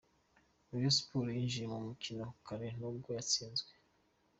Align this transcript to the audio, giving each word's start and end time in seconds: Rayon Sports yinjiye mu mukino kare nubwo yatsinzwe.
Rayon 0.69 0.93
Sports 0.97 1.33
yinjiye 1.35 1.65
mu 1.73 1.79
mukino 1.87 2.25
kare 2.45 2.67
nubwo 2.79 3.09
yatsinzwe. 3.17 3.71